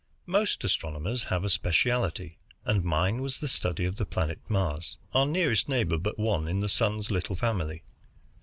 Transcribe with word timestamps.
Most 0.25 0.63
astronomers 0.63 1.25
have 1.25 1.43
a 1.43 1.49
specialty, 1.51 2.35
and 2.65 2.83
mine 2.83 3.21
was 3.21 3.37
the 3.37 3.47
study 3.47 3.85
of 3.85 3.97
the 3.97 4.03
planet 4.07 4.39
Mars, 4.49 4.97
our 5.13 5.27
nearest 5.27 5.69
neighbor 5.69 5.99
but 5.99 6.17
one 6.17 6.47
in 6.47 6.59
the 6.59 6.69
Sun's 6.69 7.11
little 7.11 7.35
family. 7.35 7.83